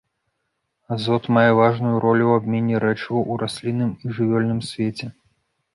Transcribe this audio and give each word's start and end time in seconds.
Азот 0.95 1.23
мае 1.37 1.51
важную 1.59 1.93
ролю 2.07 2.23
ў 2.29 2.33
абмене 2.41 2.75
рэчываў 2.85 3.21
у 3.35 3.41
раслінным 3.45 3.91
і 4.07 4.19
жывёле 4.21 4.61
свеце. 4.73 5.07